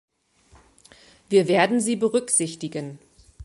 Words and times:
Wir 1.29 1.47
werden 1.47 1.79
sie 1.79 1.95
berücksichtigen. 1.95 2.97